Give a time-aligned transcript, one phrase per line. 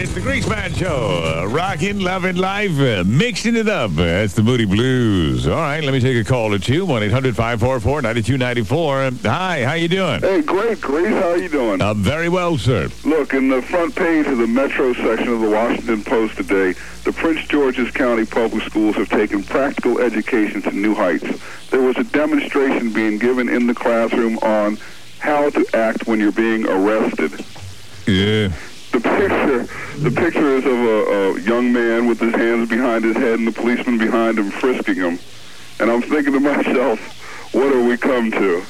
[0.00, 1.44] It's the Greaseman Show.
[1.48, 3.90] Rocking, loving life, uh, mixing it up.
[3.96, 5.48] That's the Moody Blues.
[5.48, 6.86] All right, let me take a call at you.
[6.86, 9.26] 1-800-544-9294.
[9.26, 10.20] Hi, how you doing?
[10.20, 11.08] Hey, great, Grease.
[11.08, 11.82] How you doing?
[11.82, 12.88] Uh, very well, sir.
[13.04, 17.12] Look, in the front page of the Metro section of the Washington Post today, the
[17.12, 21.26] Prince George's County Public Schools have taken practical education to new heights.
[21.70, 24.78] There was a demonstration being given in the classroom on
[25.18, 27.44] how to act when you're being arrested.
[28.06, 28.52] Yeah.
[28.92, 33.16] The picture, the picture is of a, a young man with his hands behind his
[33.16, 35.18] head and the policeman behind him frisking him.
[35.80, 36.98] And I'm thinking to myself,
[37.54, 38.62] what have we come to?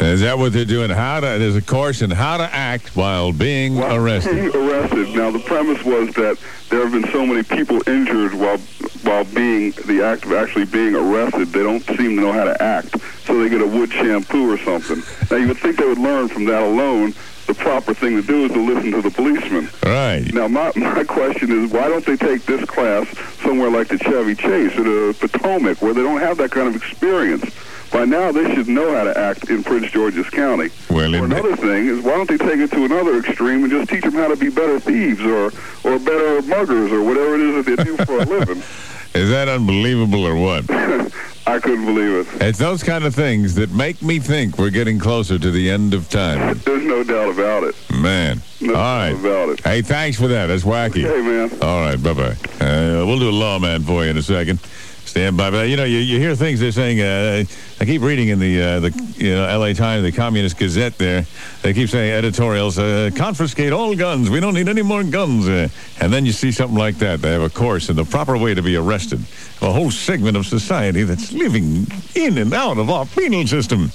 [0.00, 0.90] Is that what they're doing?
[0.90, 4.34] How to, there's a course in how to act while being While arrested.
[4.34, 5.16] Being arrested.
[5.16, 6.38] Now, the premise was that
[6.68, 8.58] there have been so many people injured while
[9.06, 12.60] while being the act of actually being arrested, they don't seem to know how to
[12.62, 13.00] act.
[13.24, 15.02] So they get a wood shampoo or something.
[15.30, 17.14] Now, you would think they would learn from that alone.
[17.46, 19.68] The proper thing to do is to listen to the policeman.
[19.84, 20.32] Right.
[20.32, 23.06] Now, my, my question is, why don't they take this class
[23.42, 26.74] somewhere like the Chevy Chase or the Potomac, where they don't have that kind of
[26.74, 27.44] experience?
[27.92, 30.70] By now, they should know how to act in Prince George's County.
[30.90, 33.88] Well, or another thing is, why don't they take it to another extreme and just
[33.90, 35.46] teach them how to be better thieves or,
[35.84, 38.62] or better muggers or whatever it is that they do for a living?
[39.16, 40.64] Is that unbelievable or what?
[41.48, 42.42] I couldn't believe it.
[42.42, 45.94] It's those kind of things that make me think we're getting closer to the end
[45.94, 46.58] of time.
[46.64, 47.74] There's no doubt about it.
[47.90, 48.42] Man.
[48.60, 49.60] No All doubt about it.
[49.60, 50.46] Hey, thanks for that.
[50.46, 51.02] That's wacky.
[51.02, 51.50] Hey, man.
[51.62, 52.36] All right, bye-bye.
[52.60, 54.58] Uh, we'll do a lawman for you in a second.
[55.06, 55.50] Stand by.
[55.50, 57.00] But, you know, you, you hear things they're saying.
[57.00, 57.44] Uh,
[57.80, 59.72] I keep reading in the uh, the you know L.A.
[59.72, 60.98] Times, the Communist Gazette.
[60.98, 61.24] There,
[61.62, 64.28] they keep saying editorials: uh, confiscate all guns.
[64.28, 65.48] We don't need any more guns.
[65.48, 65.68] Uh,
[66.00, 67.22] and then you see something like that.
[67.22, 69.20] They have a course in the proper way to be arrested.
[69.62, 73.90] A whole segment of society that's living in and out of our penal system.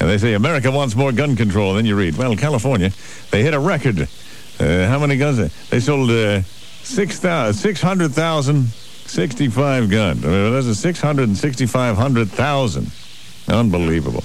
[0.00, 1.74] And they say America wants more gun control.
[1.74, 2.90] Then you read, well, California,
[3.30, 4.08] they hit a record.
[4.58, 5.68] Uh, how many guns?
[5.68, 6.40] They sold uh,
[6.82, 8.66] 600,000,
[9.10, 10.24] 65 guns.
[10.24, 12.92] I mean, that's a 665,000.
[13.48, 14.22] Unbelievable.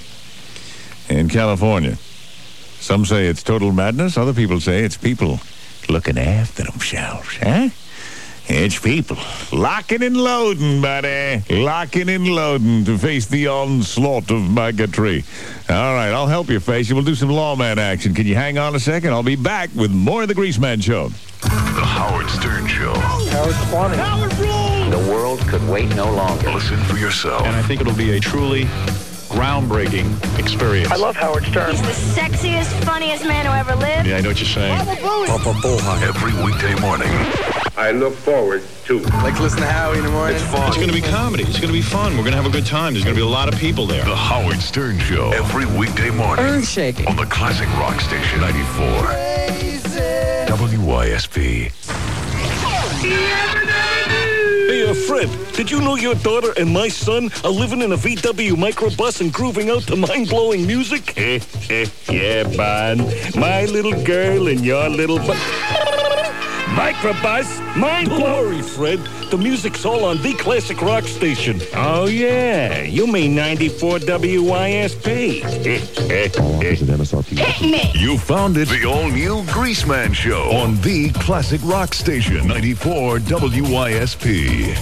[1.10, 1.98] In California.
[2.80, 4.18] Some say it's total madness.
[4.18, 5.40] Other people say it's people
[5.90, 7.70] looking after themselves, huh?
[8.48, 9.18] It's people
[9.52, 11.42] locking and loading, buddy.
[11.50, 15.24] Locking and loading to face the onslaught of bigotry.
[15.68, 16.94] All right, I'll help you face it.
[16.94, 18.14] We'll do some lawman action.
[18.14, 19.14] Can you hang on a second?
[19.14, 21.10] I'll be back with more of the Greaseman Show.
[21.42, 22.94] The Howard Stern Show.
[22.94, 24.65] The
[25.36, 26.52] world could wait no longer.
[26.52, 27.46] Listen for yourself.
[27.46, 28.66] and I think it'll be a truly
[29.36, 30.92] groundbreaking experience.
[30.92, 31.72] I love Howard Stern.
[31.72, 34.08] He's the sexiest, funniest man who ever lived.
[34.08, 34.78] Yeah, I know what you're saying.
[34.78, 37.10] Puff a boho every weekday morning.
[37.78, 40.36] I look forward to Like listen to Howie in the morning.
[40.38, 40.68] It's fun.
[40.68, 41.44] It's going to be comedy.
[41.44, 42.14] It's going to be fun.
[42.14, 42.94] We're going to have a good time.
[42.94, 44.06] There's going to be a lot of people there.
[44.06, 45.32] The Howard Stern Show.
[45.32, 46.46] Every weekday morning.
[46.46, 47.08] Earth shaking.
[47.08, 48.86] On the classic rock station 94.
[50.48, 51.72] WYSP.
[55.08, 59.22] Fred, did you know your daughter and my son are living in a VW microbus
[59.22, 61.14] and grooving out to mind-blowing music?
[62.10, 62.98] yeah, Bon.
[63.40, 65.20] My little girl and your little
[66.74, 67.62] Microbus?
[67.76, 69.00] Mind Don't worry, Fred.
[69.30, 71.62] The music's all on the classic rock station.
[71.74, 72.82] Oh, yeah.
[72.82, 75.42] You mean 94 WYSP.
[77.38, 77.92] Hit me.
[77.94, 78.68] You found it.
[78.68, 84.76] The all-new Greaseman Show on the classic rock station 94 WYSP.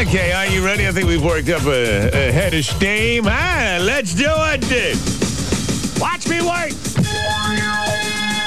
[0.00, 0.88] Okay, are you ready?
[0.88, 3.24] I think we've worked up a, a head of steam.
[3.26, 4.96] Ah, let's do it.
[6.00, 6.70] Watch me work.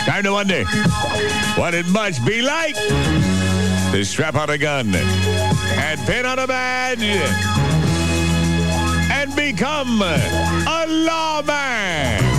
[0.08, 0.66] Time to wonder
[1.56, 7.04] what it must be like to strap on a gun and pin on a badge
[9.12, 12.33] and become a lawman.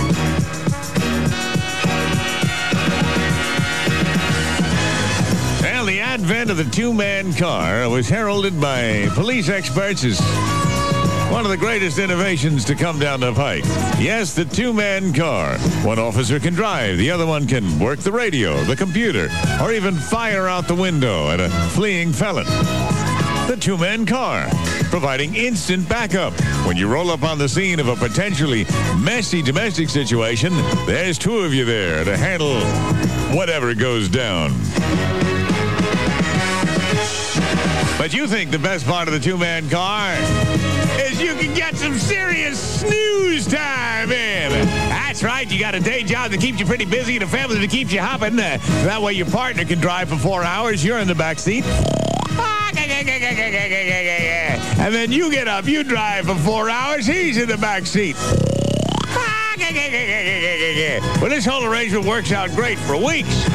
[5.85, 10.19] Well, the advent of the two-man car was heralded by police experts as
[11.31, 13.63] one of the greatest innovations to come down the pike.
[13.99, 15.59] Yes, the two-man car.
[15.83, 19.29] One officer can drive, the other one can work the radio, the computer,
[19.61, 22.47] or even fire out the window at a fleeing felon.
[23.47, 24.47] The two-man car,
[24.89, 26.33] providing instant backup.
[26.65, 28.65] When you roll up on the scene of a potentially
[28.97, 30.51] messy domestic situation,
[30.87, 32.59] there's two of you there to handle
[33.37, 34.51] whatever goes down.
[38.05, 40.13] But you think the best part of the two-man car
[40.99, 44.51] is you can get some serious snooze time in.
[44.89, 45.51] That's right.
[45.51, 47.91] You got a day job that keeps you pretty busy and a family that keeps
[47.91, 48.33] you hopping.
[48.33, 50.85] Uh, that way your partner can drive for four hours.
[50.85, 51.65] You're in the back seat.
[54.77, 58.15] And then you get up, you drive for four hours, he's in the back seat.
[61.19, 63.47] Well, this whole arrangement works out great for weeks.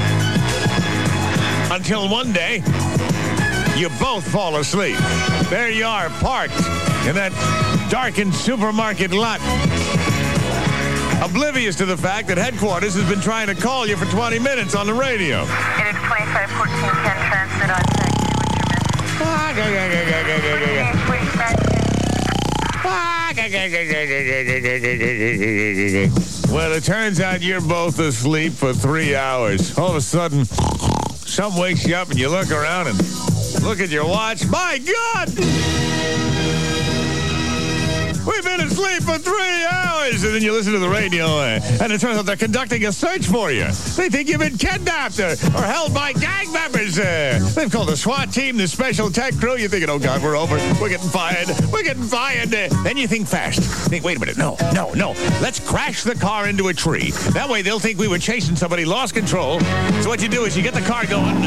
[1.70, 2.64] Until one day,
[3.80, 4.98] you both fall asleep.
[5.48, 6.58] There you are, parked
[7.08, 7.32] in that
[7.90, 9.40] darkened supermarket lot.
[11.24, 14.74] Oblivious to the fact that headquarters has been trying to call you for 20 minutes
[14.74, 15.40] on the radio.
[15.40, 16.68] It is 2514
[17.00, 17.80] can transmit on
[26.52, 29.78] Well, it turns out you're both asleep for three hours.
[29.78, 33.29] All of a sudden, some wakes you up and you look around and
[33.62, 34.46] look at your watch.
[34.48, 35.28] My God!
[38.26, 40.22] We've been asleep for three hours.
[40.24, 42.92] And then you listen to the radio, uh, and it turns out they're conducting a
[42.92, 43.64] search for you.
[43.96, 46.98] They think you've been kidnapped or, held by gang members.
[46.98, 49.56] Uh, they've called the SWAT team, the special tech crew.
[49.56, 50.56] You're thinking, oh, God, we're over.
[50.80, 51.48] We're getting fired.
[51.72, 52.54] We're getting fired.
[52.54, 53.62] Uh, then you think fast.
[53.88, 54.36] Think, wait a minute.
[54.36, 55.12] No, no, no.
[55.40, 57.10] Let's crash the car into a tree.
[57.32, 59.60] That way they'll think we were chasing somebody, lost control.
[60.02, 61.42] So what you do is you get the car going,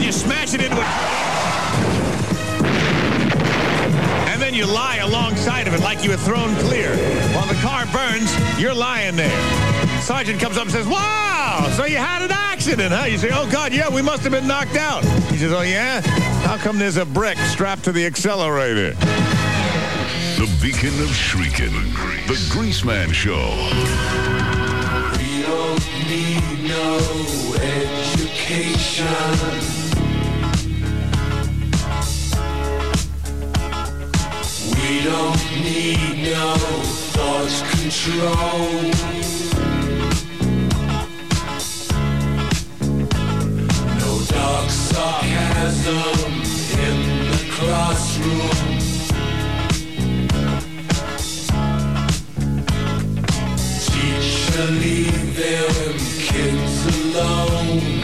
[0.00, 1.33] you smash it into a
[4.34, 6.90] and then you lie alongside of it like you were thrown clear.
[7.36, 9.30] While the car burns, you're lying there.
[10.02, 13.04] Sergeant comes up and says, Wow, so you had an accident, huh?
[13.04, 15.04] You say, Oh, God, yeah, we must have been knocked out.
[15.30, 16.00] He says, Oh, yeah?
[16.42, 18.94] How come there's a brick strapped to the accelerator?
[20.34, 21.72] The beacon of Shrieking.
[22.26, 23.52] The Greaseman Show.
[25.16, 26.98] We don't need no
[28.18, 29.83] education.
[34.86, 36.54] We don't need no
[37.14, 38.68] thought control.
[43.98, 46.32] No dark sarcasm
[46.84, 46.98] in
[47.30, 48.78] the classroom.
[53.88, 55.94] Teacher, leave them
[56.28, 58.03] kids alone.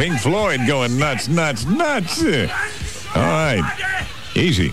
[0.00, 2.24] Pink Floyd going nuts, nuts, nuts.
[3.14, 3.60] All right.
[4.34, 4.70] Easy.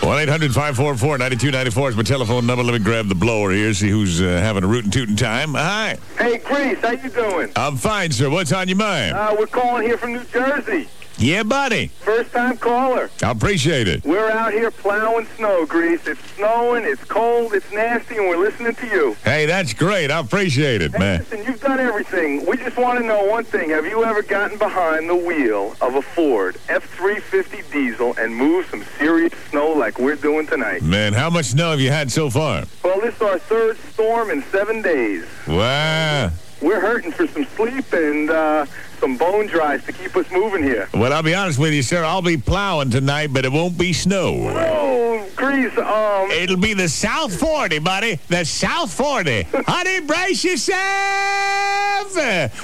[0.00, 2.62] 1-800-544-9294 is my telephone number.
[2.62, 5.54] Let me grab the blower here, see who's uh, having a rootin' tootin' time.
[5.54, 5.96] Hi.
[6.18, 7.50] Hey, Grease, how you doing?
[7.56, 8.28] I'm fine, sir.
[8.28, 9.14] What's on your mind?
[9.14, 10.86] Uh, we're calling here from New Jersey.
[11.20, 11.88] Yeah, buddy.
[11.88, 13.10] First time caller.
[13.24, 14.04] I appreciate it.
[14.04, 16.06] We're out here plowing snow, Grease.
[16.06, 19.16] It's snowing, it's cold, it's nasty, and we're listening to you.
[19.24, 20.12] Hey, that's great.
[20.12, 21.18] I appreciate it, Hey, man.
[21.18, 22.46] listen, you've done everything.
[22.46, 23.70] We just want to know one thing.
[23.70, 28.84] Have you ever gotten behind the wheel of a Ford F-350 diesel and moved some
[28.96, 30.82] serious snow like we're doing tonight?
[30.82, 32.62] Man, how much snow have you had so far?
[32.84, 35.24] Well, this is our third storm in seven days.
[35.48, 36.30] Wow.
[36.62, 38.66] We're hurting for some sleep and uh,
[38.98, 40.88] some bone dries to keep us moving here.
[40.94, 42.04] Well, I'll be honest with you, sir.
[42.04, 44.34] I'll be plowing tonight, but it won't be snow.
[44.56, 46.30] Oh, Grease, um...
[46.30, 48.16] It'll be the South 40, buddy.
[48.28, 49.42] The South 40.
[49.66, 50.78] Honey, brace yourself.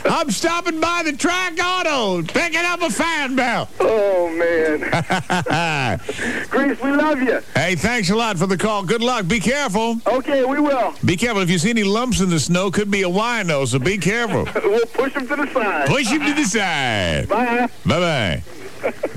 [0.05, 3.69] I'm stopping by the Trak Auto, picking up a fan belt.
[3.81, 4.81] Oh, man.
[6.51, 7.41] Grease, we love you.
[7.55, 8.83] hey, thanks a lot for the call.
[8.85, 9.29] Good luck.
[9.29, 10.01] Be careful.
[10.07, 10.95] Okay, we will.
[11.05, 11.43] Be careful.
[11.43, 14.47] If you see any lumps in the snow, could be a wino, so be careful.
[14.75, 15.87] We'll push them to the side.
[15.87, 17.29] Push him to the side.
[17.29, 17.69] Bye.
[17.87, 18.43] Bye-bye.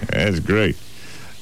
[0.09, 0.75] That's great.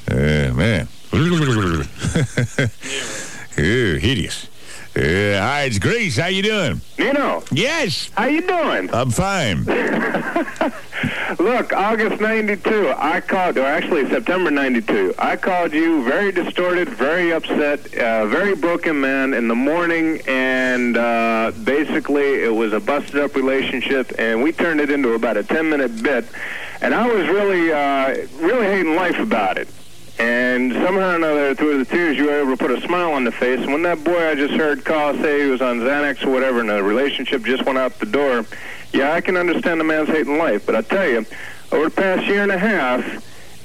[0.09, 0.87] Uh, man.
[3.57, 4.47] Ew, hideous.
[4.95, 6.15] Uh, hi, it's Grease.
[6.15, 6.79] How you doing?
[6.97, 8.89] Nino, Yes, how you doing?
[8.93, 9.65] I'm fine.
[11.37, 17.33] Look, August 92, I called, or actually September 92, I called you very distorted, very
[17.33, 23.19] upset, uh, very broken man in the morning, and uh, basically it was a busted
[23.19, 26.23] up relationship, and we turned it into about a 10 minute bit,
[26.79, 29.67] and I was really, uh, really hating life about it.
[30.17, 33.25] And somehow or another, through the tears, you were able to put a smile on
[33.25, 33.59] the face.
[33.59, 36.61] And when that boy I just heard call say he was on Xanax or whatever,
[36.61, 38.45] and the relationship just went out the door,
[38.93, 40.65] yeah, I can understand the man's hating life.
[40.65, 41.25] But I tell you,
[41.71, 43.03] over the past year and a half,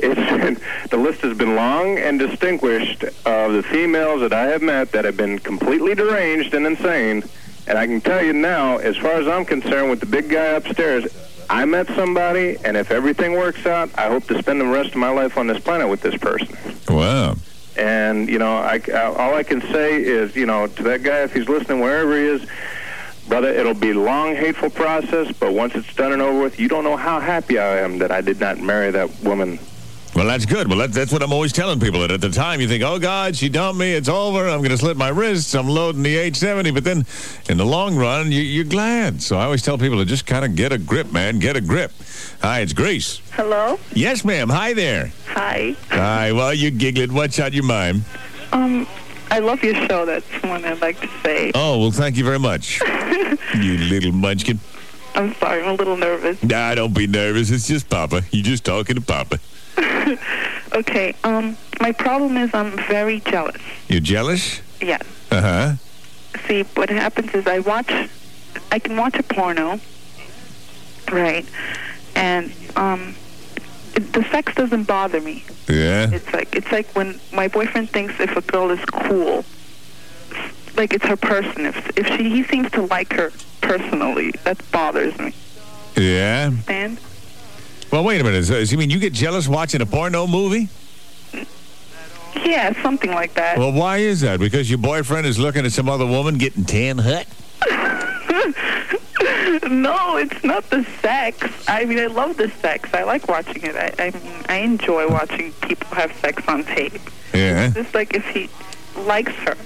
[0.01, 4.91] it's the list has been long and distinguished of the females that I have met
[4.93, 7.23] that have been completely deranged and insane.
[7.69, 10.47] And I can tell you now, as far as I'm concerned, with the big guy
[10.47, 11.05] upstairs,
[11.51, 14.97] I met somebody, and if everything works out, I hope to spend the rest of
[14.97, 16.57] my life on this planet with this person.
[16.89, 17.35] Wow.
[17.77, 21.23] And, you know, I, I- all I can say is, you know, to that guy,
[21.23, 22.47] if he's listening, wherever he is,
[23.29, 26.69] brother, it'll be a long, hateful process, but once it's done and over with, you
[26.69, 29.59] don't know how happy I am that I did not marry that woman.
[30.15, 30.69] Well, that's good.
[30.69, 32.01] Well, that, that's what I'm always telling people.
[32.01, 33.93] That at the time you think, oh, God, she dumped me.
[33.93, 34.49] It's over.
[34.49, 35.55] I'm going to slit my wrists.
[35.55, 36.73] I'm loading the 870.
[36.73, 37.07] But then
[37.49, 39.23] in the long run, you, you're glad.
[39.23, 41.39] So I always tell people to just kind of get a grip, man.
[41.39, 41.93] Get a grip.
[42.43, 43.21] Hi, it's Grace.
[43.33, 43.79] Hello.
[43.93, 44.49] Yes, ma'am.
[44.49, 45.13] Hi there.
[45.29, 45.77] Hi.
[45.91, 46.33] Hi.
[46.33, 47.15] Well, you giggling.
[47.15, 48.05] What's on your mind?
[48.53, 48.89] Um,
[49.31, 50.05] I love your show.
[50.07, 51.53] That's one I'd like to say.
[51.55, 52.81] Oh, well, thank you very much.
[53.55, 54.59] you little munchkin.
[55.15, 55.63] I'm sorry.
[55.63, 56.43] I'm a little nervous.
[56.43, 57.51] Nah, don't be nervous.
[57.51, 58.23] It's just Papa.
[58.33, 59.39] You're just talking to Papa.
[60.73, 61.15] Okay.
[61.25, 63.61] Um, my problem is I'm very jealous.
[63.89, 64.61] You're jealous?
[64.81, 65.03] Yes.
[65.31, 65.75] Uh-huh.
[66.47, 67.91] See, what happens is I watch,
[68.71, 69.81] I can watch a porno,
[71.11, 71.45] right?
[72.15, 73.17] And um,
[73.97, 75.45] it, the sex doesn't bother me.
[75.69, 76.09] Yeah?
[76.13, 79.45] It's like it's like when my boyfriend thinks if a girl is cool,
[80.77, 81.67] like it's her person.
[81.67, 85.35] If if she he seems to like her personally, that bothers me.
[85.97, 86.47] Yeah?
[86.47, 86.99] Understand?
[87.91, 88.45] Well, wait a minute.
[88.45, 90.69] So, you mean you get jealous watching a porno movie?
[92.45, 93.59] Yeah, something like that.
[93.59, 94.39] Well, why is that?
[94.39, 97.27] Because your boyfriend is looking at some other woman getting tan hut?
[99.71, 101.47] no, it's not the sex.
[101.69, 102.89] I mean, I love the sex.
[102.95, 103.75] I like watching it.
[103.77, 106.93] I I, mean, I enjoy watching people have sex on tape.
[107.35, 107.71] Yeah?
[107.71, 108.49] Just like if he
[109.03, 109.57] likes her.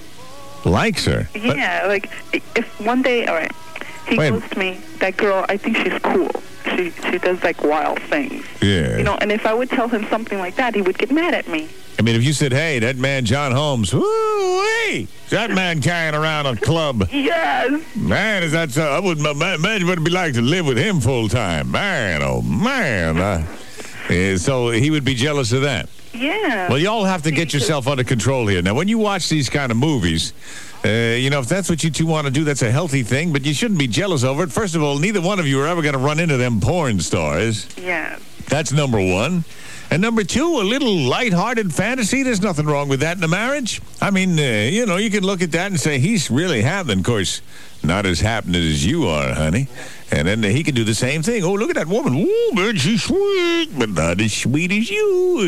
[0.65, 1.29] Likes her?
[1.33, 3.51] But- Yeah, like if one day, all right,
[4.07, 4.29] he Wait.
[4.31, 6.31] goes to me, that girl, I think she's cool.
[6.75, 8.43] She she does like wild things.
[8.61, 8.97] yeah.
[8.97, 11.33] You know, and if I would tell him something like that, he would get mad
[11.33, 11.69] at me.
[11.97, 16.45] I mean, if you said, hey, that man John Holmes, woo-wee, that man carrying around
[16.45, 17.07] a club.
[17.11, 17.81] Yes.
[17.95, 18.83] Man, is that so?
[18.83, 21.71] I would ma- ma- imagine what it'd be like to live with him full time.
[21.71, 23.17] Man, oh, man.
[23.17, 25.89] Uh, so he would be jealous of that.
[26.13, 26.69] Yeah.
[26.69, 28.61] Well, y'all have to get yourself under control here.
[28.61, 30.33] Now, when you watch these kind of movies,
[30.85, 33.33] uh, you know, if that's what you two want to do, that's a healthy thing,
[33.33, 34.51] but you shouldn't be jealous over it.
[34.51, 36.99] First of all, neither one of you are ever going to run into them porn
[36.99, 37.67] stars.
[37.77, 38.19] Yeah.
[38.47, 39.43] That's number one.
[39.91, 42.23] And number two, a little light-hearted fantasy.
[42.23, 43.81] There's nothing wrong with that in a marriage.
[44.01, 46.99] I mean, uh, you know, you can look at that and say, he's really happening.
[46.99, 47.41] Of course,
[47.83, 49.67] not as happening as you are, honey.
[50.11, 51.43] And then he can do the same thing.
[51.43, 52.15] Oh, look at that woman.
[52.15, 55.39] Ooh, man, she's sweet, but not as sweet as you.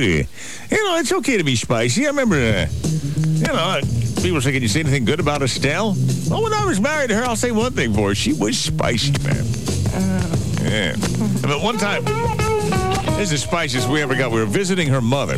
[0.70, 2.06] You know, it's okay to be spicy.
[2.06, 3.82] I remember, uh, you know,
[4.22, 5.96] people say, can you say anything good about Estelle?
[6.30, 8.16] Well, when I was married to her, I'll say one thing for her.
[8.16, 9.46] She was spicy, man.
[10.62, 10.96] Yeah.
[11.42, 12.04] But one time,
[13.16, 14.32] this is the spiciest we ever got.
[14.32, 15.38] We were visiting her mother,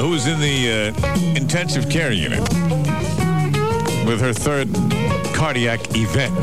[0.00, 2.40] who was in the uh, intensive care unit
[4.06, 4.74] with her third
[5.34, 6.34] cardiac event.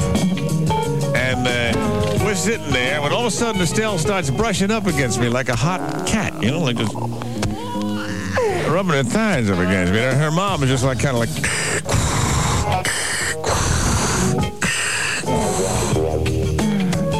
[1.15, 5.19] And uh, we're sitting there when all of a sudden Estelle starts brushing up against
[5.19, 6.93] me like a hot cat, you know, like just
[8.75, 9.99] rubbing her thighs up against me.
[9.99, 11.29] Her mom is just like kind of like.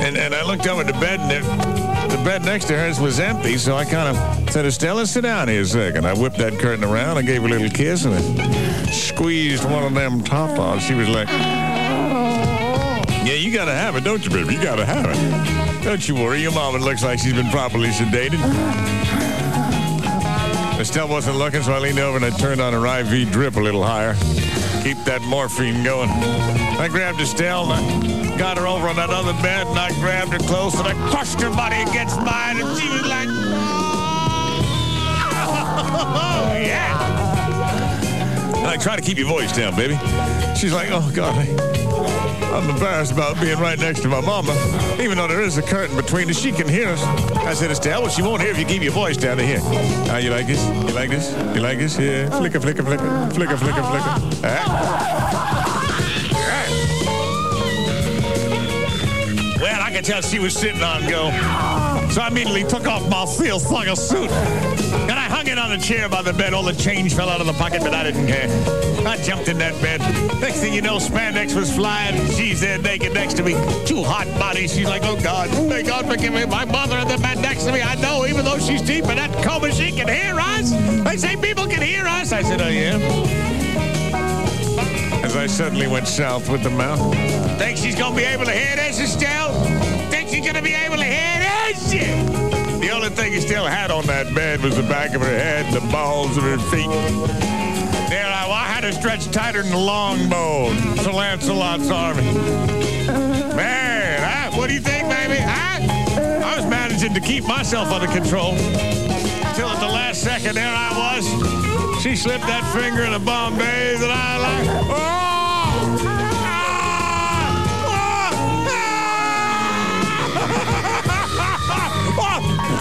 [0.06, 1.44] And, and I looked over at the bed, and there,
[2.10, 5.48] the bed next to hers was empty, so I kind of said, Estella, sit down
[5.48, 6.06] here a second.
[6.06, 9.84] I whipped that curtain around, I gave her a little kiss, and I squeezed one
[9.86, 10.82] of them top off.
[10.82, 11.30] She was like,
[13.24, 14.56] Yeah, you gotta have it, don't you, baby?
[14.56, 15.86] You gotta have it.
[15.86, 18.42] Don't you worry, your mama looks like she's been properly sedated.
[20.79, 23.60] Estelle wasn't looking, so I leaned over and I turned on her IV drip a
[23.60, 24.13] little higher.
[24.84, 26.10] Keep that morphine going.
[26.10, 30.34] I grabbed Estelle and I got her over on that other bed and I grabbed
[30.34, 33.72] her close and I crushed her body against mine and she was like, oh,
[36.60, 37.15] yeah.
[38.58, 39.98] And I try to keep your voice down, baby.
[40.55, 41.85] She's like, oh, God, I,
[42.56, 44.54] I'm embarrassed about being right next to my mama.
[45.02, 47.04] Even though there is a curtain between us, she can hear us.
[47.36, 49.60] I said, Estelle, well, she won't hear if you keep your voice down to here.
[50.08, 50.66] How you like this?
[50.66, 51.34] You like this?
[51.54, 52.00] You like this?
[52.00, 52.30] Yeah.
[52.30, 53.30] Flicker, flicker, flicker.
[53.34, 54.22] Flicker, flicker, flicker.
[54.46, 55.66] Ah.
[59.60, 61.32] Well, I could tell she was sitting on go.
[62.12, 64.30] So I immediately took off my seal slugger suit.
[65.58, 66.54] On the chair by the bed.
[66.54, 68.48] All the change fell out of the pocket, but I didn't care.
[69.08, 70.00] I jumped in that bed.
[70.42, 72.16] Next thing you know, spandex was flying.
[72.32, 73.54] She's there naked next to me.
[73.86, 74.76] Two hot bodies.
[74.76, 75.50] She's like, oh, God.
[75.68, 76.46] May God forgive me.
[76.46, 77.82] My mother in the bed next to me.
[77.82, 80.72] I know, even though she's deep in that coma, she can hear us.
[81.03, 82.32] They say people can hear us.
[82.32, 82.98] I said, oh, yeah.
[85.24, 87.00] As I suddenly went south with the mouth.
[87.58, 89.53] Think she's gonna be able to hear this, Estelle?
[90.12, 92.54] Think she's gonna be able to hear this?
[92.86, 95.66] The only thing he still had on that bed was the back of her head,
[95.66, 96.88] and the balls of her feet.
[96.88, 100.72] There I, I had her stretched tighter than a longbow.
[100.98, 102.22] Sir Lancelot's army.
[103.56, 104.56] Man, huh?
[104.56, 105.38] what do you think, baby?
[105.40, 105.82] Huh?
[106.46, 108.56] I was managing to keep myself under control.
[108.56, 112.04] Till at the last second, there I was.
[112.04, 114.68] She slipped that finger in a Bombay that I like.
[114.92, 116.35] Oh,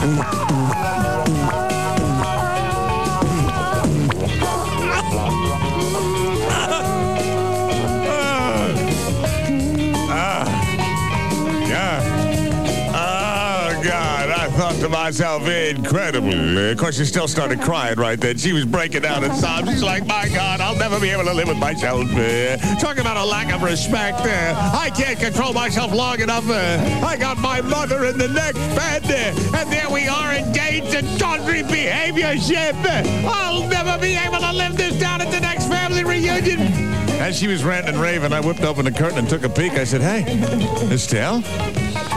[0.05, 1.04] Ja.
[15.05, 16.71] Myself, incredibly.
[16.71, 18.39] Of course, she still started crying right then.
[18.39, 19.69] She was breaking down in sobs.
[19.71, 22.07] She's like, my God, I'll never be able to live with myself.
[22.13, 24.21] Uh, talking about a lack of respect.
[24.21, 26.49] Uh, I can't control myself long enough.
[26.49, 29.05] Uh, I got my mother in the next bed.
[29.05, 32.75] Uh, and there we are engaged in tawdry behaviorship.
[33.27, 36.61] I'll never be able to live this down at the next family reunion.
[37.21, 39.73] As she was ranting and raving, I whipped open the curtain and took a peek.
[39.73, 40.25] I said, hey,
[40.91, 41.43] Estelle,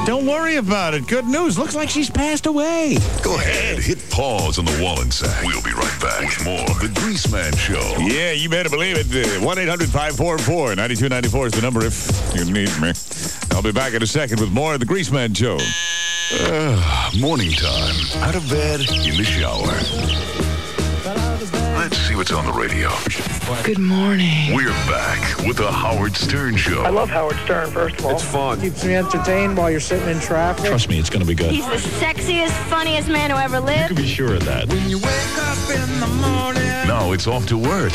[0.08, 1.06] don't worry about it.
[1.06, 1.60] Good news.
[1.60, 2.98] Looks like she's passed away.
[3.22, 5.46] Go ahead, hit pause on the wall Wollensak.
[5.46, 7.98] We'll be right back with more of the Greaseman Show.
[8.00, 9.06] Yeah, you better believe it.
[9.14, 12.94] Uh, 1 800 544 9294 is the number if you need me.
[13.52, 15.58] I'll be back in a second with more of the Greaseman Show.
[16.40, 18.24] Uh, morning time.
[18.24, 20.47] Out of bed, in the shower.
[21.90, 22.90] Let's see what's on the radio.
[23.64, 24.54] Good morning.
[24.54, 26.82] We're back with the Howard Stern Show.
[26.82, 28.12] I love Howard Stern, first of all.
[28.12, 28.60] It's fun.
[28.60, 30.66] Keeps me entertained while you're sitting in traffic.
[30.66, 31.50] Trust me, it's going to be good.
[31.50, 33.72] He's the sexiest, funniest man who ever lived.
[33.72, 33.96] You lived.
[33.96, 34.68] can be sure of that.
[34.68, 36.68] When you wake up in the morning.
[36.90, 37.94] Now it's off to work.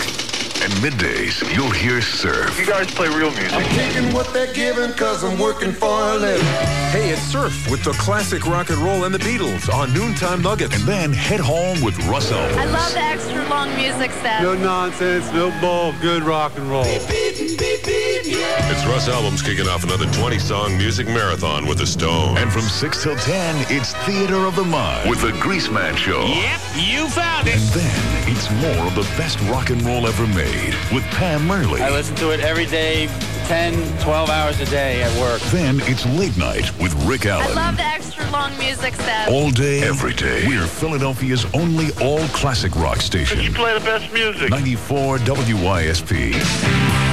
[0.62, 2.56] And middays, you'll hear Surf.
[2.56, 3.52] You guys play real music.
[3.52, 6.46] I'm taking what they're giving cause I'm working for a living.
[6.92, 10.76] Hey, it's Surf with the classic rock and roll and the Beatles on Noontime Nuggets.
[10.76, 12.38] And then head home with Russell.
[12.38, 14.40] I love the extra long music set.
[14.40, 16.84] No nonsense, no bull, good rock and roll.
[18.82, 22.36] It's Russ Albums kicking off another 20-song music marathon with the Stone.
[22.36, 26.26] And from 6 till 10, it's Theater of the Mind with the Grease Man Show.
[26.26, 27.54] Yep, you found it.
[27.54, 31.80] And then it's more of the best rock and roll ever made with Pam Murley.
[31.80, 33.06] I listen to it every day,
[33.46, 35.40] 10, 12 hours a day at work.
[35.52, 37.56] Then it's Late Night with Rick Allen.
[37.56, 39.28] I love the extra long music set.
[39.28, 40.44] All day, every day.
[40.48, 43.42] We're Philadelphia's only all classic rock station.
[43.42, 44.50] You play the best music.
[44.50, 47.11] 94 WYSP.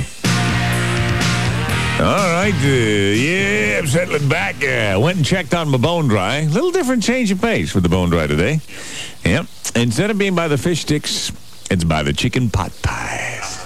[2.00, 4.64] All right, uh, yeah, I'm settling back.
[4.64, 6.44] Uh, went and checked on my bone dry.
[6.46, 8.62] Little different change of pace for the bone dry today.
[9.26, 9.48] Yep.
[9.76, 11.30] Instead of being by the fish sticks,
[11.70, 13.59] it's by the chicken pot pies.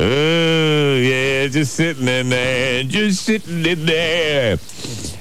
[0.00, 4.52] Oh, yeah, just sitting in there, just sitting in there.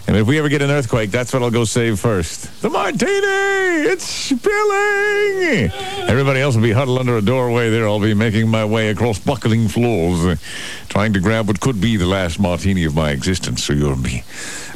[0.06, 2.62] And if we ever get an earthquake, that's what I'll go save first.
[2.62, 3.90] The martini!
[3.90, 5.72] It's spilling!
[6.08, 7.88] Everybody else will be huddled under a doorway there.
[7.88, 10.36] I'll be making my way across buckling floors, uh,
[10.90, 13.64] trying to grab what could be the last martini of my existence.
[13.64, 14.24] So you'll be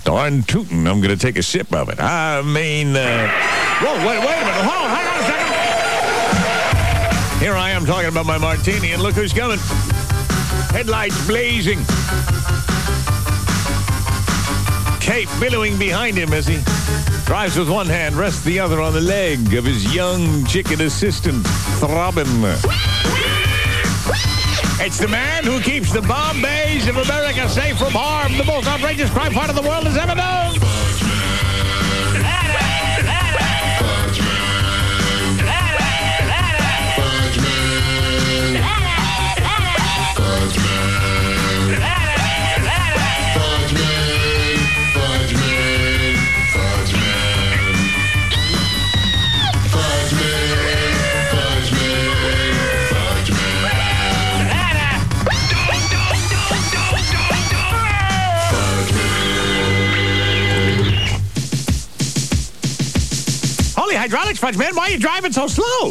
[0.04, 0.88] darn tootin'.
[0.88, 2.00] I'm going to take a sip of it.
[2.00, 3.28] I mean, uh...
[3.82, 4.66] Whoa, wait, wait a minute.
[4.66, 5.51] Hold on, hang on a second.
[7.82, 9.58] Here I am talking about my martini, and look who's coming.
[10.70, 11.80] Headlights blazing.
[15.00, 16.60] Cape billowing behind him as he
[17.26, 21.44] drives with one hand, rests the other on the leg of his young chicken assistant,
[21.80, 22.28] Throbbing.
[24.80, 29.10] It's the man who keeps the Bombays of America safe from harm, the most outrageous
[29.10, 30.81] crime fighter the world has ever known.
[64.02, 65.90] Hydraulics, Fudge Man, why are you driving so slow?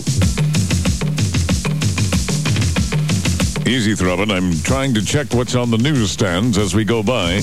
[3.71, 4.33] Easy, Throbbing.
[4.33, 7.41] I'm trying to check what's on the newsstands as we go by.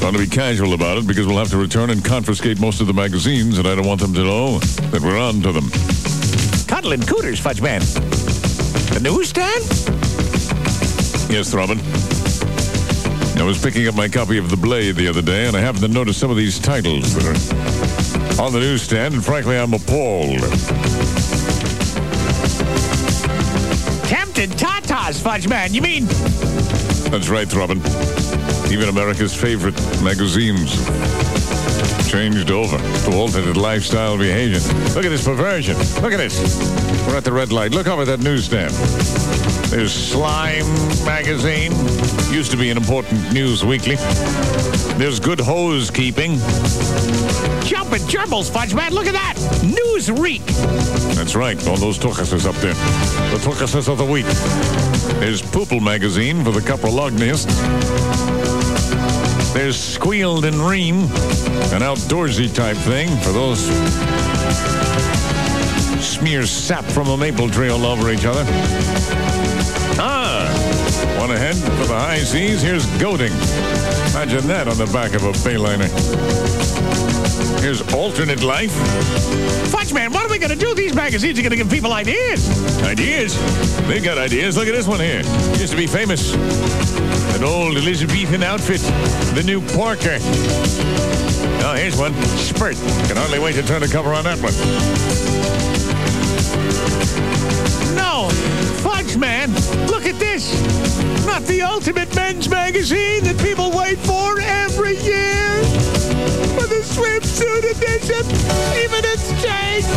[0.00, 2.88] Trying to be casual about it because we'll have to return and confiscate most of
[2.88, 5.70] the magazines, and I don't want them to know that we're on to them.
[6.66, 7.82] Cuddle and Cooters, Fudge Man.
[7.82, 9.62] The newsstand?
[11.30, 11.78] Yes, Throbbing.
[13.40, 15.82] I was picking up my copy of The Blade the other day, and I happened
[15.82, 17.73] to notice some of these titles that are
[18.38, 20.40] on the newsstand, and frankly, I'm appalled.
[24.08, 25.72] Tempted Tatas, Fudge Man.
[25.72, 26.04] You mean?
[27.10, 27.78] That's right, Robin.
[28.72, 30.74] Even America's favorite magazines
[32.10, 34.58] changed over to alternate lifestyle behavior.
[34.94, 35.76] Look at this perversion.
[36.02, 36.38] Look at this.
[37.06, 37.72] We're at the red light.
[37.72, 38.72] Look over that newsstand.
[39.70, 40.66] There's Slime
[41.04, 41.72] magazine.
[42.34, 43.94] Used to be an important news weekly.
[44.98, 46.32] There's Good Hose Keeping.
[47.64, 48.92] Jumping gerbils, Fudge Man.
[48.92, 49.36] Look at that.
[49.62, 50.44] News reek.
[51.14, 51.56] That's right.
[51.68, 52.74] All those tuchuses up there.
[53.30, 54.26] The tuchuses of the week.
[55.20, 57.54] There's Poople magazine for the coprolognists.
[59.54, 61.02] There's Squealed and Ream,
[61.72, 63.60] an outdoorsy type thing for those
[66.04, 68.44] smear sap from a maple tree all over each other.
[71.24, 72.60] One ahead for the high seas.
[72.60, 73.32] Here's goading.
[74.12, 75.88] Imagine that on the back of a bayliner.
[77.62, 78.70] Here's alternate life.
[79.72, 80.74] Fudge man, what are we going to do?
[80.74, 82.46] These magazines are going to give people ideas.
[82.82, 83.38] Ideas?
[83.88, 84.58] They got ideas.
[84.58, 85.22] Look at this one here.
[85.56, 86.34] Used to be famous.
[87.34, 88.82] An old Elizabethan outfit.
[89.34, 90.18] The new Porker.
[91.64, 92.12] Oh, here's one.
[92.36, 92.76] Spurt.
[93.08, 94.52] Can hardly wait to turn the cover on that one.
[97.96, 98.28] No!
[98.84, 99.50] Fudge Man!
[99.86, 100.52] Look at this!
[101.24, 105.56] Not the ultimate men's magazine that people wait for every year!
[106.52, 108.20] With a swimsuit edition!
[108.84, 109.88] Even it's changed!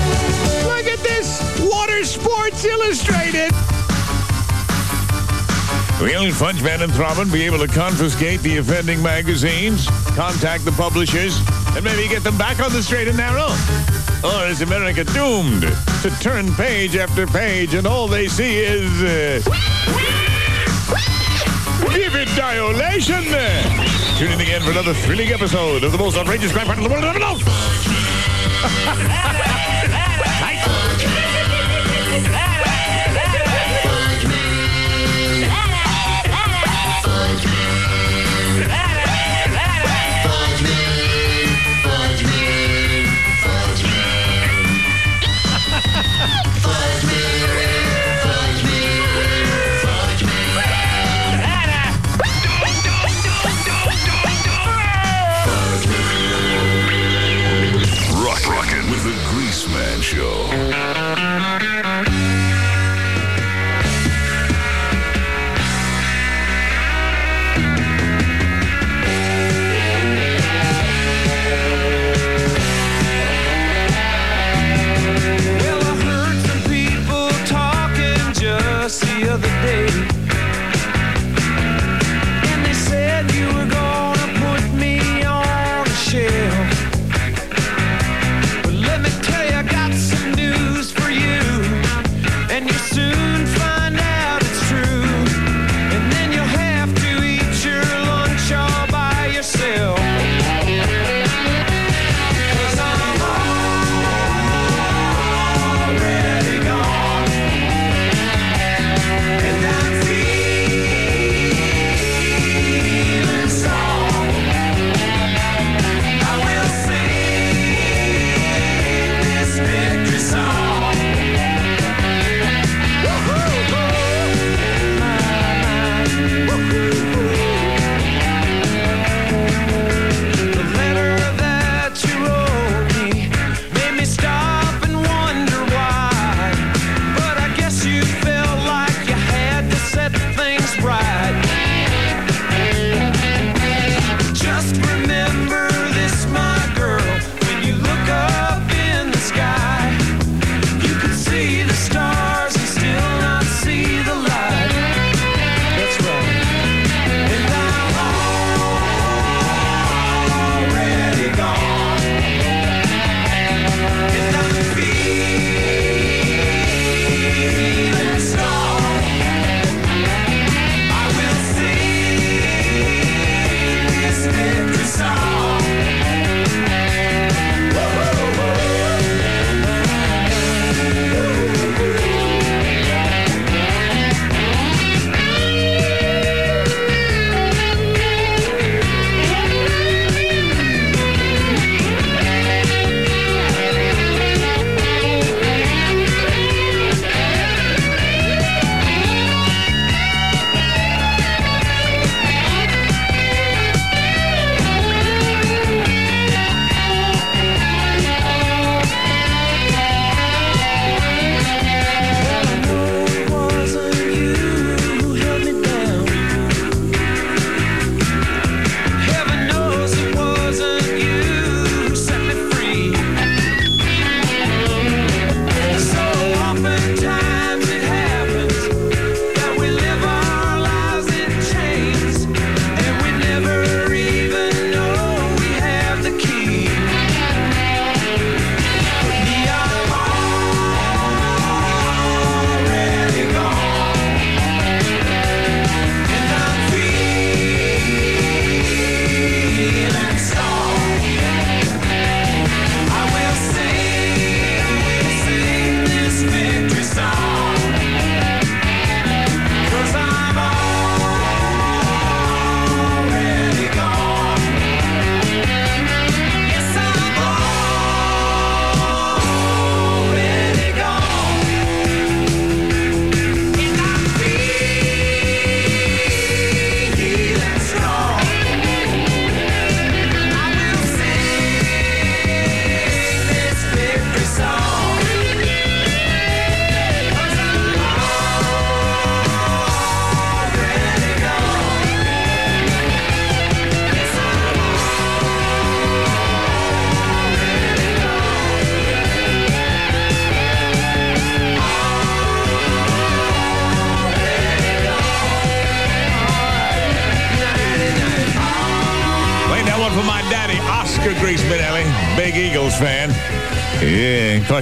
[0.71, 1.28] Look at this!
[1.69, 3.52] Water Sports Illustrated!
[6.00, 11.38] Will Fudge Man and Throbbing be able to confiscate the offending magazines, contact the publishers,
[11.76, 13.50] and maybe get them back on the straight and narrow?
[14.23, 15.63] Or is America doomed
[16.01, 19.41] to turn page after page and all they see is uh,
[21.91, 23.23] vivid dilation?
[24.17, 27.06] Tune in again for another thrilling episode of the most outrageous crime in the world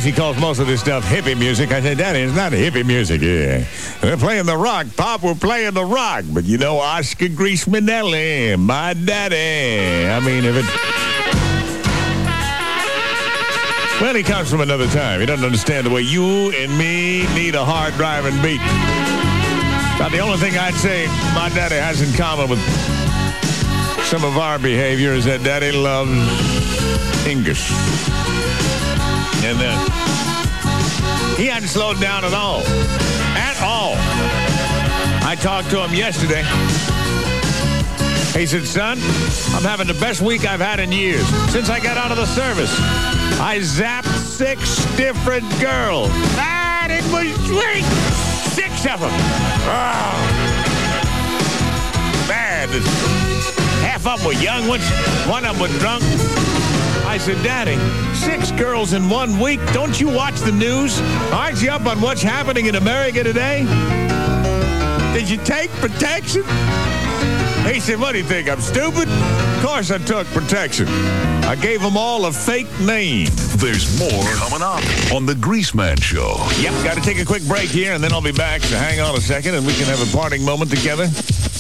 [0.06, 1.72] he calls most of this stuff hippie music.
[1.72, 3.22] I said, Daddy, it's not hippie music.
[3.22, 3.66] Yeah,
[4.04, 5.24] we're playing the rock, Pop.
[5.24, 6.24] We're playing the rock.
[6.32, 10.08] But you know, Oscar Grease Minelli, my daddy.
[10.08, 10.66] I mean, if it.
[14.00, 15.22] Well, he comes from another time.
[15.22, 18.62] He doesn't understand the way you and me need a hard driving beat.
[19.96, 22.60] About the only thing I'd say my daddy has in common with
[24.06, 26.12] some of our behavior is that daddy loves
[27.26, 27.72] English.
[29.46, 29.78] And then
[31.38, 32.62] he hadn't slowed down at all.
[33.38, 33.94] At all.
[35.24, 36.42] I talked to him yesterday.
[38.34, 38.98] He said, son,
[39.56, 41.28] I'm having the best week I've had in years.
[41.52, 42.76] Since I got out of the service,
[43.40, 46.10] I zapped six different girls.
[46.36, 47.86] Man, it was sweet.
[48.52, 49.12] Six of them.
[49.70, 50.56] Oh.
[52.28, 52.68] Man,
[53.86, 54.90] half of them were young ones.
[55.30, 56.04] One of them was drunk.
[57.16, 57.78] I said, Daddy,
[58.14, 59.62] six girls in one week.
[59.72, 61.00] Don't you watch the news?
[61.32, 63.60] Aren't you up on what's happening in America today?
[65.14, 66.44] Did you take protection?
[67.72, 68.50] He said, what do you think?
[68.50, 69.08] I'm stupid?
[69.08, 70.90] Of course I took protection.
[70.90, 73.30] I gave them all a fake name.
[73.60, 76.36] There's more coming up on The Greaseman Show.
[76.60, 78.62] Yep, got to take a quick break here, and then I'll be back.
[78.62, 81.08] So hang on a second, and we can have a parting moment together.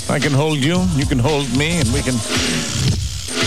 [0.09, 2.15] I can hold you, you can hold me, and we can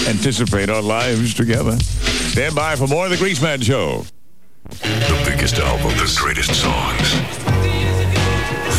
[0.09, 1.79] anticipate our lives together.
[1.79, 4.05] Stand by for more of The Greaseman Show.
[4.71, 7.13] The biggest album, the greatest songs.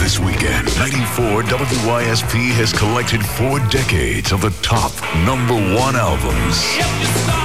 [0.01, 4.91] This weekend, 94 WYSP has collected four decades of the top
[5.25, 7.38] number one albums.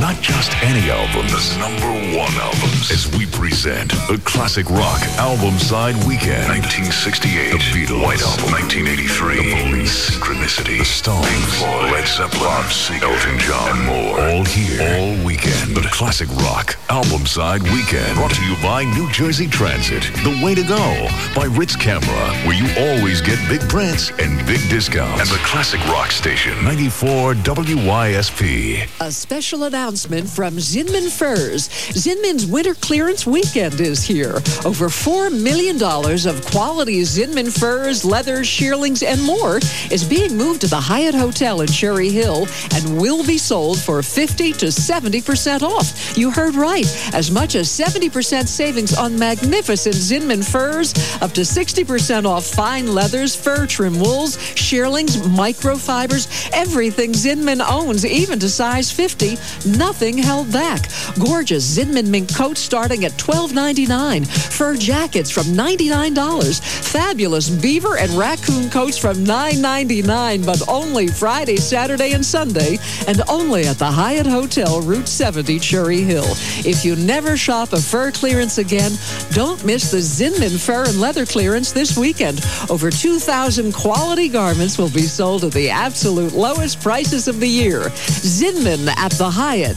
[0.00, 2.88] Not just any albums, the number one albums.
[2.92, 6.46] As we present the classic rock album side weekend.
[6.46, 8.02] 1968, The Beatles.
[8.06, 8.54] White Album.
[8.78, 10.10] 1983, The Police.
[10.14, 10.78] Synchronicity.
[10.78, 11.26] The Stones.
[11.58, 11.90] Floyd.
[11.90, 12.46] Led Zeppelin.
[12.46, 12.70] Bob.
[13.02, 13.74] Elton John.
[13.74, 14.20] And more.
[14.22, 14.78] All here.
[14.86, 15.74] All weekend.
[15.74, 18.14] The classic rock album side weekend.
[18.14, 20.04] Brought to you by New Jersey Transit.
[20.22, 24.62] The way to go by Ritz Camera, where you always get big prints and big
[24.70, 25.20] discounts.
[25.20, 26.54] And the classic rock station.
[26.62, 28.86] 94 WYSP.
[29.00, 31.70] A special announcement from Zinman Furs.
[31.96, 34.34] Zinman's winter clearance weekend is here.
[34.66, 39.56] Over $4 million of quality Zinman furs, leathers, shearlings, and more
[39.90, 44.02] is being moved to the Hyatt Hotel in Cherry Hill and will be sold for
[44.02, 46.18] 50 to 70% off.
[46.18, 46.84] You heard right.
[47.14, 53.34] As much as 70% savings on magnificent Zinman furs, up to 60% off fine leathers,
[53.34, 59.38] fur trim wools, shearlings, microfibers, everything Zinman owns, even to size 50.
[59.78, 60.88] Nothing held back.
[61.24, 64.26] Gorgeous Zinman mink coats starting at $12.99.
[64.26, 66.60] Fur jackets from $99.
[66.60, 73.66] Fabulous beaver and raccoon coats from $9.99, but only Friday, Saturday, and Sunday, and only
[73.66, 76.26] at the Hyatt Hotel, Route 70, Cherry Hill.
[76.64, 78.92] If you never shop a fur clearance again,
[79.30, 82.44] don't miss the Zinman fur and leather clearance this weekend.
[82.68, 87.90] Over 2,000 quality garments will be sold at the absolute lowest prices of the year.
[87.90, 89.67] Zinman at the Hyatt.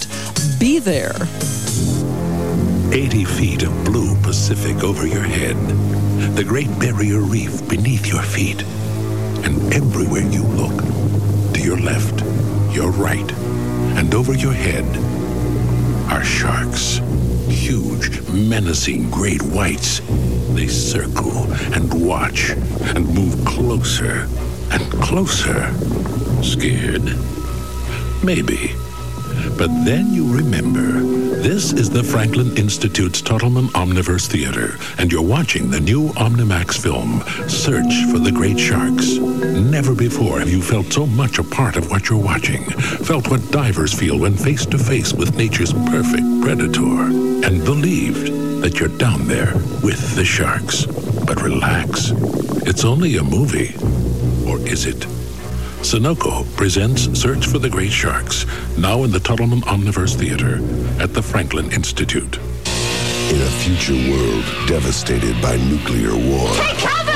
[0.59, 1.15] Be there.
[2.93, 5.57] 80 feet of blue Pacific over your head,
[6.35, 8.63] the Great Barrier Reef beneath your feet,
[9.43, 10.77] and everywhere you look,
[11.53, 12.21] to your left,
[12.73, 13.29] your right,
[13.97, 14.85] and over your head,
[16.09, 17.01] are sharks.
[17.49, 19.99] Huge, menacing great whites.
[20.55, 24.27] They circle and watch and move closer
[24.71, 25.73] and closer.
[26.41, 27.17] Scared?
[28.23, 28.70] Maybe.
[29.61, 30.81] But then you remember,
[31.39, 37.21] this is the Franklin Institute's Tuttleman Omniverse Theater, and you're watching the new Omnimax film,
[37.47, 39.17] Search for the Great Sharks.
[39.17, 42.63] Never before have you felt so much a part of what you're watching,
[43.05, 47.03] felt what divers feel when face to face with nature's perfect predator,
[47.45, 50.87] and believed that you're down there with the sharks.
[51.27, 52.13] But relax,
[52.65, 53.75] it's only a movie.
[54.49, 55.05] Or is it?
[55.81, 58.45] Sunoco presents Search for the Great Sharks,
[58.77, 60.59] now in the Tuttleman Omniverse Theater
[61.01, 62.37] at the Franklin Institute.
[62.37, 67.11] In a future world devastated by nuclear war, Take cover!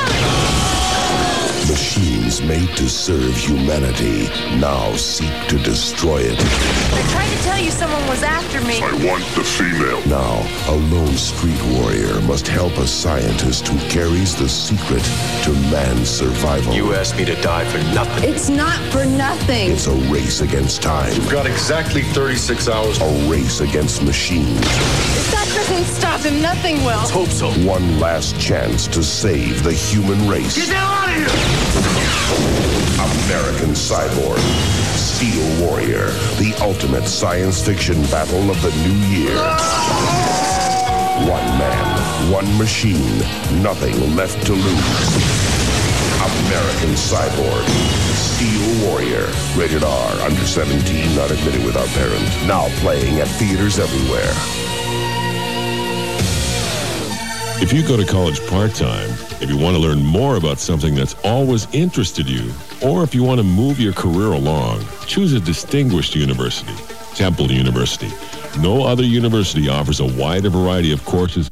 [1.68, 6.38] machines made to serve humanity now seek to destroy it.
[6.38, 8.80] I tried to tell you someone was after me.
[8.80, 10.00] I want the female.
[10.06, 15.04] Now, a lone street warrior must help a scientist who carries the secret
[15.44, 16.72] to man's survival.
[16.72, 18.32] You asked me to die for nothing.
[18.32, 19.72] It's not for nothing.
[19.72, 21.12] It's a race against time.
[21.14, 22.98] You've got exactly 36 hours.
[22.98, 24.58] A race against machines.
[24.58, 26.96] If that doesn't stop him, nothing will.
[26.96, 27.50] Let's hope so.
[27.66, 30.56] One last chance to save the human race.
[30.56, 31.26] Get out of here!
[33.26, 34.85] American Cyborg.
[34.96, 36.06] Steel Warrior,
[36.38, 39.36] the ultimate science fiction battle of the new year.
[41.28, 43.18] One man, one machine,
[43.62, 45.46] nothing left to lose.
[46.46, 47.66] American Cyborg.
[48.14, 49.26] Steel Warrior.
[49.56, 50.12] Rated R.
[50.20, 51.14] Under 17.
[51.14, 52.24] Not admitted without parent.
[52.46, 54.65] Now playing at theaters everywhere.
[57.58, 59.08] If you go to college part-time,
[59.40, 62.52] if you want to learn more about something that's always interested you,
[62.82, 66.74] or if you want to move your career along, choose a distinguished university.
[67.14, 68.10] Temple University.
[68.60, 71.50] No other university offers a wider variety of courses